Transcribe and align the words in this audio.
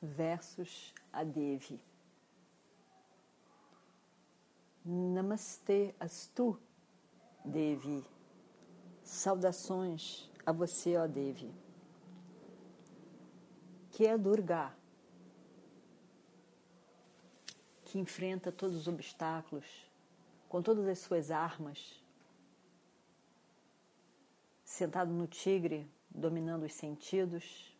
versus 0.00 0.94
a 1.12 1.24
Devi. 1.24 1.80
Namaste 4.84 5.94
Astu, 5.98 6.58
Devi. 7.44 8.04
Saudações 9.02 10.30
a 10.44 10.52
você, 10.52 10.96
ó 10.96 11.06
Devi. 11.06 11.52
Que 13.90 14.06
é 14.06 14.16
Durga, 14.16 14.72
que 17.84 17.98
enfrenta 17.98 18.52
todos 18.52 18.76
os 18.76 18.88
obstáculos 18.88 19.64
com 20.48 20.62
todas 20.62 20.86
as 20.86 20.98
suas 20.98 21.30
armas, 21.30 22.02
sentado 24.64 25.12
no 25.12 25.26
tigre, 25.26 25.90
dominando 26.10 26.64
os 26.64 26.72
sentidos, 26.72 27.75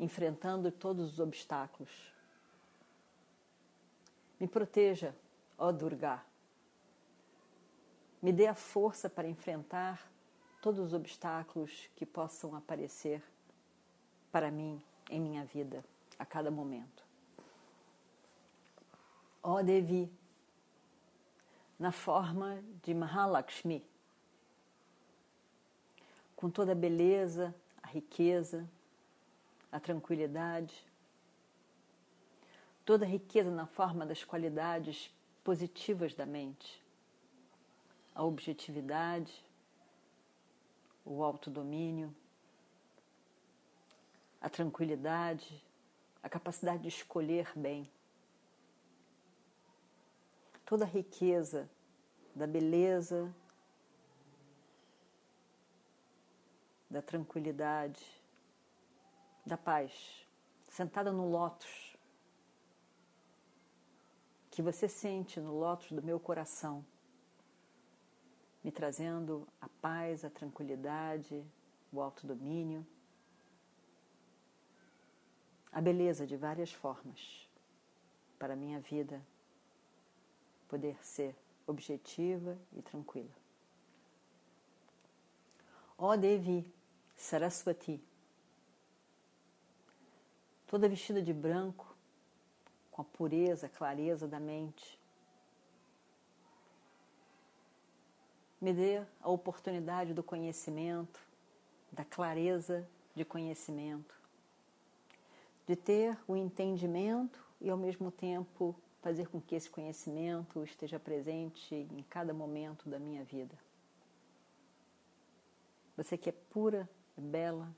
enfrentando 0.00 0.72
todos 0.72 1.12
os 1.12 1.20
obstáculos. 1.20 1.90
Me 4.40 4.48
proteja, 4.48 5.14
ó 5.58 5.70
Durga. 5.70 6.24
Me 8.22 8.32
dê 8.32 8.46
a 8.46 8.54
força 8.54 9.10
para 9.10 9.28
enfrentar 9.28 10.10
todos 10.62 10.80
os 10.80 10.94
obstáculos 10.94 11.90
que 11.94 12.06
possam 12.06 12.56
aparecer 12.56 13.22
para 14.32 14.50
mim 14.50 14.82
em 15.10 15.20
minha 15.20 15.44
vida 15.44 15.84
a 16.18 16.24
cada 16.24 16.50
momento. 16.50 17.04
Ó 19.42 19.62
Devi, 19.62 20.10
na 21.78 21.92
forma 21.92 22.62
de 22.82 22.94
Mahalakshmi, 22.94 23.86
com 26.34 26.48
toda 26.48 26.72
a 26.72 26.74
beleza, 26.74 27.54
a 27.82 27.86
riqueza, 27.86 28.66
a 29.70 29.78
tranquilidade, 29.78 30.74
toda 32.84 33.04
a 33.04 33.08
riqueza 33.08 33.50
na 33.50 33.66
forma 33.66 34.04
das 34.04 34.24
qualidades 34.24 35.14
positivas 35.44 36.14
da 36.14 36.26
mente, 36.26 36.82
a 38.14 38.24
objetividade, 38.24 39.44
o 41.04 41.22
autodomínio, 41.22 42.14
a 44.40 44.48
tranquilidade, 44.48 45.62
a 46.22 46.28
capacidade 46.28 46.82
de 46.82 46.88
escolher 46.88 47.50
bem. 47.56 47.90
Toda 50.64 50.84
a 50.84 50.88
riqueza 50.88 51.68
da 52.34 52.46
beleza, 52.46 53.34
da 56.88 57.00
tranquilidade, 57.00 58.19
da 59.44 59.56
paz, 59.56 60.26
sentada 60.68 61.10
no 61.12 61.30
lótus, 61.30 61.96
que 64.50 64.62
você 64.62 64.88
sente 64.88 65.40
no 65.40 65.58
lótus 65.58 65.92
do 65.92 66.02
meu 66.02 66.18
coração, 66.20 66.84
me 68.62 68.70
trazendo 68.70 69.46
a 69.60 69.68
paz, 69.80 70.24
a 70.24 70.30
tranquilidade, 70.30 71.44
o 71.92 72.00
autodomínio, 72.00 72.86
a 75.72 75.80
beleza 75.80 76.26
de 76.26 76.36
várias 76.36 76.72
formas 76.72 77.48
para 78.38 78.54
a 78.54 78.56
minha 78.56 78.80
vida 78.80 79.22
poder 80.68 80.96
ser 81.04 81.34
objetiva 81.66 82.58
e 82.72 82.82
tranquila. 82.82 83.30
Ó 85.96 86.16
Devi 86.16 86.72
Saraswati, 87.16 88.02
toda 90.70 90.88
vestida 90.88 91.20
de 91.20 91.32
branco, 91.32 91.96
com 92.92 93.02
a 93.02 93.04
pureza, 93.04 93.66
a 93.66 93.68
clareza 93.68 94.28
da 94.28 94.38
mente, 94.38 95.00
me 98.60 98.72
dê 98.72 99.04
a 99.20 99.28
oportunidade 99.28 100.14
do 100.14 100.22
conhecimento, 100.22 101.18
da 101.90 102.04
clareza 102.04 102.88
de 103.16 103.24
conhecimento, 103.24 104.14
de 105.66 105.74
ter 105.74 106.16
o 106.28 106.36
entendimento 106.36 107.44
e 107.60 107.68
ao 107.68 107.76
mesmo 107.76 108.12
tempo 108.12 108.76
fazer 109.02 109.26
com 109.26 109.40
que 109.40 109.56
esse 109.56 109.68
conhecimento 109.68 110.62
esteja 110.62 111.00
presente 111.00 111.74
em 111.74 112.04
cada 112.08 112.32
momento 112.32 112.88
da 112.88 113.00
minha 113.00 113.24
vida. 113.24 113.58
Você 115.96 116.16
que 116.16 116.28
é 116.28 116.32
pura, 116.32 116.88
é 117.18 117.20
bela, 117.20 117.74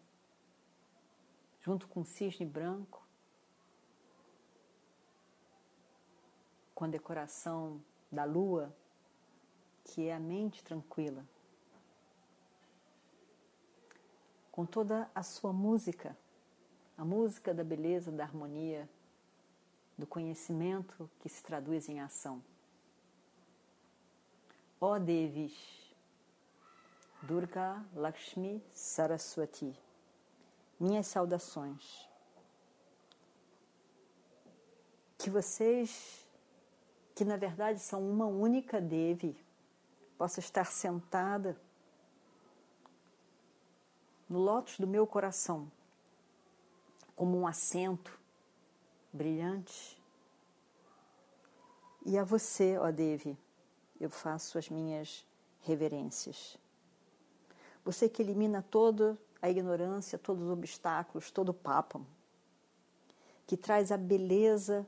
junto 1.62 1.86
com 1.88 2.00
o 2.00 2.04
cisne 2.04 2.44
branco, 2.44 3.02
com 6.74 6.84
a 6.84 6.88
decoração 6.88 7.80
da 8.10 8.24
lua, 8.24 8.74
que 9.84 10.08
é 10.08 10.14
a 10.14 10.20
mente 10.20 10.62
tranquila, 10.62 11.24
com 14.50 14.66
toda 14.66 15.10
a 15.14 15.22
sua 15.22 15.52
música, 15.52 16.16
a 16.98 17.04
música 17.04 17.54
da 17.54 17.64
beleza, 17.64 18.10
da 18.10 18.24
harmonia, 18.24 18.88
do 19.96 20.06
conhecimento 20.06 21.08
que 21.20 21.28
se 21.28 21.42
traduz 21.42 21.88
em 21.88 22.00
ação. 22.00 22.42
Ó 24.80 24.98
Devis, 24.98 25.94
Durga 27.22 27.84
Lakshmi 27.94 28.60
Saraswati, 28.72 29.78
minhas 30.82 31.06
saudações. 31.06 32.08
Que 35.16 35.30
vocês, 35.30 36.28
que 37.14 37.24
na 37.24 37.36
verdade 37.36 37.78
são 37.78 38.08
uma 38.10 38.26
única 38.26 38.80
Devi, 38.80 39.36
possa 40.18 40.40
estar 40.40 40.66
sentada 40.66 41.56
no 44.28 44.40
lótus 44.40 44.78
do 44.78 44.86
meu 44.86 45.06
coração, 45.06 45.70
como 47.14 47.38
um 47.38 47.46
assento 47.46 48.18
brilhante. 49.12 50.02
E 52.04 52.18
a 52.18 52.24
você, 52.24 52.76
ó 52.76 52.90
Devi, 52.90 53.38
eu 54.00 54.10
faço 54.10 54.58
as 54.58 54.68
minhas 54.68 55.24
reverências. 55.60 56.58
Você 57.84 58.08
que 58.08 58.22
elimina 58.22 58.62
toda 58.62 59.16
a 59.42 59.50
ignorância, 59.50 60.18
todos 60.18 60.44
os 60.44 60.50
obstáculos, 60.50 61.30
todo 61.30 61.50
o 61.50 61.54
papo, 61.54 62.06
que 63.46 63.56
traz 63.56 63.92
a 63.92 63.98
beleza 63.98 64.86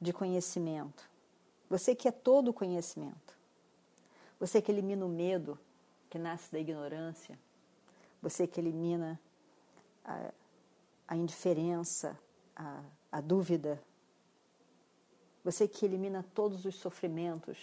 de 0.00 0.12
conhecimento. 0.12 1.08
Você 1.68 1.94
que 1.94 2.08
é 2.08 2.12
todo 2.12 2.52
conhecimento. 2.52 3.38
Você 4.40 4.60
que 4.60 4.72
elimina 4.72 5.04
o 5.04 5.08
medo 5.08 5.56
que 6.08 6.18
nasce 6.18 6.50
da 6.50 6.58
ignorância. 6.58 7.38
Você 8.20 8.46
que 8.46 8.58
elimina 8.58 9.20
a, 10.04 10.32
a 11.06 11.16
indiferença, 11.16 12.18
a 12.56 12.82
a 13.10 13.20
dúvida, 13.20 13.82
você 15.42 15.66
que 15.66 15.84
elimina 15.84 16.24
todos 16.34 16.64
os 16.64 16.76
sofrimentos 16.76 17.58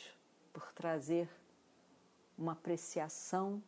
por 0.52 0.72
trazer 0.74 1.30
uma 2.38 2.52
apreciação 2.52 3.62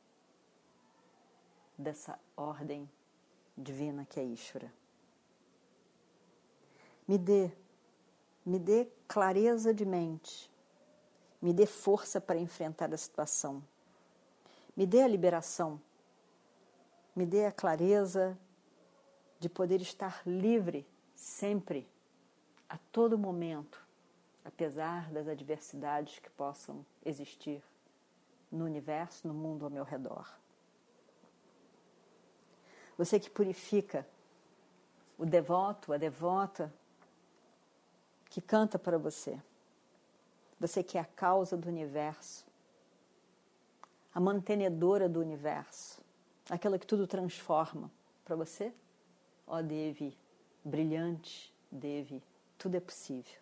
dessa 1.80 2.20
ordem 2.36 2.90
divina 3.58 4.06
que 4.06 4.20
é 4.20 4.24
Ishvara. 4.24 4.72
Me 7.08 7.18
dê, 7.18 7.52
me 8.46 8.60
dê 8.60 8.88
clareza 9.08 9.74
de 9.74 9.86
mente, 9.86 10.52
me 11.42 11.54
dê 11.54 11.66
força 11.66 12.20
para 12.20 12.38
enfrentar 12.38 12.94
a 12.94 12.98
situação, 12.98 13.64
me 14.76 14.86
dê 14.86 15.02
a 15.02 15.08
liberação, 15.08 15.82
me 17.16 17.26
dê 17.26 17.46
a 17.46 17.52
clareza 17.52 18.38
de 19.40 19.48
poder 19.48 19.82
estar 19.82 20.22
livre 20.28 20.86
sempre, 21.16 21.88
a 22.68 22.78
todo 22.92 23.18
momento, 23.18 23.84
apesar 24.44 25.10
das 25.12 25.28
adversidades 25.28 26.20
que 26.20 26.30
possam 26.32 26.86
existir 27.04 27.64
no 28.52 28.66
universo, 28.66 29.28
no 29.28 29.34
mundo 29.34 29.66
ao 29.66 29.72
meu 29.72 29.84
redor. 29.84 30.30
Você 33.00 33.18
que 33.18 33.30
purifica 33.30 34.06
o 35.18 35.26
devoto, 35.26 35.94
a 35.94 35.98
devota 35.98 36.70
que 38.30 38.42
canta 38.42 38.78
para 38.78 38.98
você. 38.98 39.42
Você 40.60 40.84
que 40.84 40.98
é 40.98 41.02
a 41.02 41.06
causa 41.06 41.56
do 41.56 41.70
universo, 41.70 42.46
a 44.14 44.20
mantenedora 44.20 45.08
do 45.08 45.22
universo, 45.22 46.02
aquela 46.50 46.78
que 46.78 46.86
tudo 46.86 47.08
transforma. 47.08 47.90
Para 48.26 48.36
você, 48.36 48.74
ó 49.48 49.62
Devi, 49.62 50.14
brilhante, 50.62 51.54
Devi, 51.72 52.22
tudo 52.58 52.76
é 52.76 52.82
possível. 52.82 53.40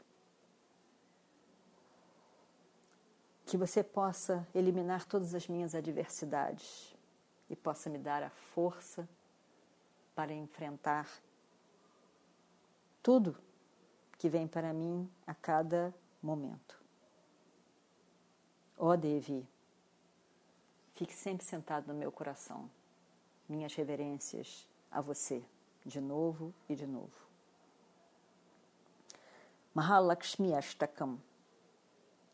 Que 3.44 3.58
você 3.58 3.82
possa 3.82 4.48
eliminar 4.54 5.06
todas 5.06 5.34
as 5.34 5.48
minhas 5.48 5.74
adversidades 5.74 6.96
e 7.50 7.56
possa 7.56 7.90
me 7.90 7.98
dar 7.98 8.22
a 8.22 8.30
força 8.30 9.10
para 10.18 10.34
enfrentar 10.34 11.08
tudo 13.04 13.38
que 14.18 14.28
vem 14.28 14.48
para 14.48 14.74
mim 14.74 15.08
a 15.28 15.36
cada 15.36 15.94
momento. 16.24 16.82
Ó 18.76 18.88
oh 18.88 18.98
Devi, 18.98 19.48
fique 20.96 21.14
sempre 21.14 21.46
sentado 21.46 21.90
no 21.90 21.94
meu 21.94 22.12
coração. 22.12 22.68
Minhas 23.48 23.76
reverências 23.76 24.68
a 24.90 25.02
você, 25.02 25.46
de 25.86 26.02
novo 26.02 26.52
e 26.68 26.76
de 26.76 26.88
novo. 26.88 27.28
Mahalakshmi 29.76 30.56
Ashtakam 30.56 31.22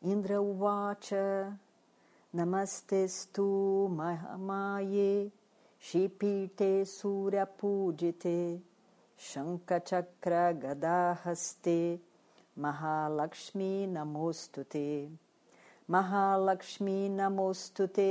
Indra 0.01 0.41
Uvacha 0.41 1.59
Namastestu 2.31 3.89
Mahamaye 3.91 5.33
श्रीपीठे 5.89 6.73
सूर्यपूजिते 6.85 8.37
शङ्खचक्रगदाहस्ते 9.31 11.79
महालक्ष्मी 12.65 13.71
नमोऽस्तु 13.95 14.63
ते 14.73 14.85
महालक्ष्मी 15.95 16.95
नमोऽस्तु 17.17 17.87
ते 17.97 18.07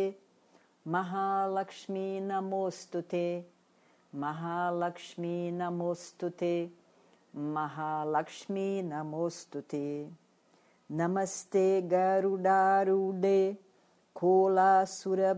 महालक्ष्मी 0.96 2.04
नमोऽस्तु 2.28 3.00
ते 3.14 3.24
महालक्ष्मी 4.24 5.34
नमोऽस्तु 5.62 6.30
ते 6.40 6.52
महालक्ष्मी 7.56 8.66
नमोऽस्तु 8.92 9.60
ते 9.72 9.84
नमस्ते 10.90 11.66
गरुडारूढे 11.92 13.40
कोलासुरभयङ्करि 14.16 15.36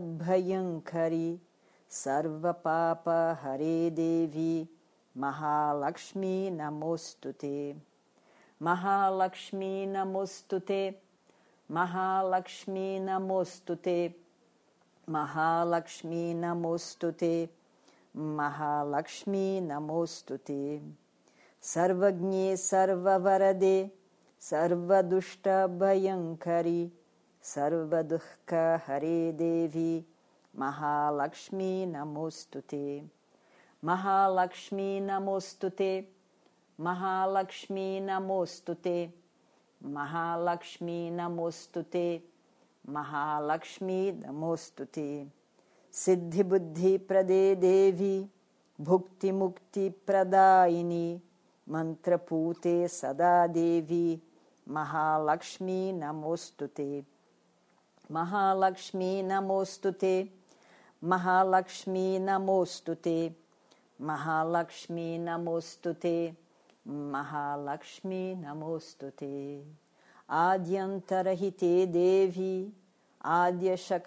सर्वपाप 1.94 3.38
हरे 3.43 3.91
देवि 3.91 4.69
महालक्ष्मी 5.17 6.50
नमोस्तु 6.50 7.32
ते। 7.32 7.76
महालक्ष्मी 8.62 9.87
नमोस्तु 9.87 10.58
ते। 10.58 11.02
महालक्ष्मी 11.70 13.00
नमोऽस्तु 13.00 13.75
ते। 13.75 14.14
महालक्ष्मी 15.11 16.35
नमोऽस्तु 16.35 17.11
ते। 17.11 17.49
महालक्ष्मी 18.17 19.61
नमोऽस्तु 19.61 20.37
ते। 20.37 20.93
सर्वज्ञे 21.62 22.56
सर्ववरदे 22.56 23.91
सर्वदुष्टभयङ्करि 24.41 26.93
सर्वदुःखहरे 27.43 29.32
देवि 29.32 30.05
Mahalakshmi 30.58 31.86
Namostute 44.22 45.26
Siddhi 45.92 46.48
Buddhi 46.48 46.98
Prade 46.98 47.60
Devi 47.60 48.28
Bhukti 48.80 49.32
Mukti 49.32 49.92
Pradaini 50.06 51.20
Mantrapute 51.68 52.88
Sada 52.88 53.48
Devi 53.52 54.20
Mahalakshmi 54.70 55.92
Namostute 55.94 57.04
Mahalakshmi 58.10 59.24
Namostute 59.24 60.28
Mahalakshmi 61.12 62.18
नमोऽस्तु 62.18 62.94
ते 63.04 63.14
महालक्ष्मी 64.08 65.06
नमोऽस्तु 65.24 65.90
ते 66.02 66.12
महालक्ष्मी 67.14 68.20
नमोऽस्तु 68.34 69.08
ते 69.18 69.28
आद्यन्तरहिते 70.30 71.72
देवी 71.96 72.54
आद्यशक्तिमहेश्वरी 73.38 74.00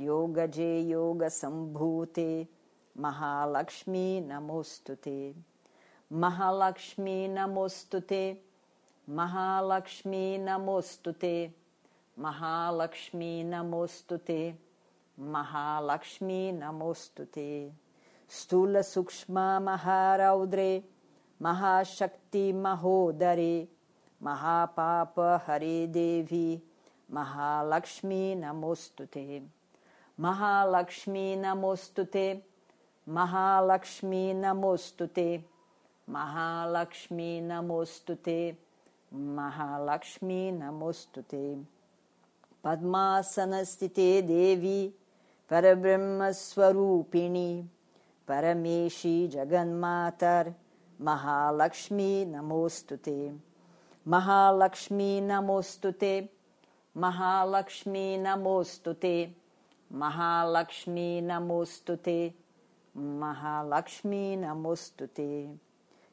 योगजे 0.00 0.70
योगसम्भूते। 0.90 2.28
महालक्ष्मी 3.06 4.06
नमोऽस्तु 4.28 4.94
ते 5.04 5.18
महालक्ष्मी 6.12 7.16
नमोऽस्तु 7.34 8.00
ते 8.12 8.22
महालक्ष्मी 9.08 10.24
नमोऽस्तु 10.46 11.10
ते 11.20 11.34
महालक्ष्मी 12.18 13.32
नमोऽस्तु 13.50 14.16
ते 14.30 14.40
महालक्ष्मी 15.20 16.40
नमोऽस्तु 16.52 17.24
ते 17.34 17.46
स्थूलसूक्ष्महारौद्रे 18.38 19.22
महाशक्तिमहोदरे 21.42 22.46
महापापहरे 24.24 25.86
देवी 25.96 26.48
महालक्ष्मी 27.14 28.34
नमोऽस्तु 28.42 29.04
ते 29.14 29.24
महालक्ष्मी 30.26 31.24
नमोऽस्तु 31.44 32.04
ते 32.12 32.26
महालक्ष्मी 33.18 34.22
नमोऽस्तु 34.42 35.04
ते 35.14 35.18
महालक्ष्मी 36.16 37.28
नमोऽस्तु 37.40 38.14
ते 38.24 38.38
महालक्ष्मी 39.36 40.40
नमोऽस्तु 40.52 41.22
ते 41.30 41.42
पद्मासनस्थिते 42.64 44.08
देवी 44.22 44.80
परब्रह्मस्वरूपिणि 45.50 47.68
परमेशी 48.28 49.28
जगन्मातर् 49.28 50.52
महालक्ष्मी 51.00 52.24
नमोऽस्तु 52.24 52.96
ते। 52.96 53.36
महालक्ष्मी 54.08 55.20
नमोऽस्तु 55.20 55.90
ते। 55.90 56.28
महालक्ष्मी 56.96 58.18
नमोऽस्तु 58.18 58.92
ते। 58.92 59.36
महालक्ष्मी 59.92 61.20
नमोऽस्तु 61.20 61.96
ते। 61.96 62.34
महालक्ष्मी 62.96 64.36
नमोऽस्तु 64.36 65.06
ते। 65.06 65.56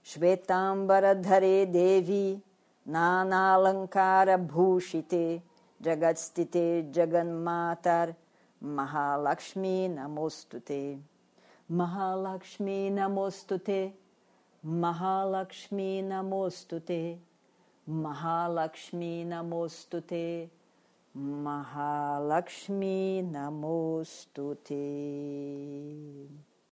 श्वेताम्बरधरे 0.05 1.65
देवी 1.65 2.41
नानालङ्कारभूषिते 2.87 5.41
जगत्स्थिते 5.81 6.91
जगन्मातर 6.91 8.13
Mahalakshmi 8.65 9.93
Namostute. 9.93 10.99
Mahalakshmi 11.71 12.91
Namostute. 12.91 13.93
Mahalakshmi 14.65 16.03
Namostute. 16.03 17.19
Mahalakshmi 17.87 19.25
Namostute. 19.27 20.49
Mahalakshmi 21.15 23.23
Namostute 23.31 24.75